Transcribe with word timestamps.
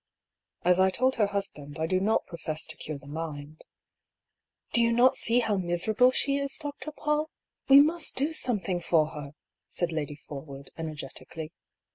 "As 0.65 0.79
I 0.79 0.89
told 0.89 1.17
her 1.17 1.27
husband, 1.27 1.77
I 1.77 1.85
do 1.85 1.99
not 1.99 2.25
profess 2.25 2.65
to 2.65 2.75
cure 2.75 2.97
the 2.97 3.05
mind."" 3.05 3.61
Do 4.73 4.81
you 4.81 4.91
not 4.91 5.15
see 5.15 5.41
how 5.41 5.57
miserable 5.57 6.09
she 6.09 6.37
is. 6.37 6.57
Dr. 6.57 6.91
PauU? 6.91 7.27
We 7.69 7.81
must 7.81 8.15
do 8.15 8.33
something 8.33 8.79
for 8.81 9.09
her," 9.09 9.33
said 9.67 9.91
Lady 9.91 10.15
Forwood, 10.15 10.71
energetically. 10.75 11.51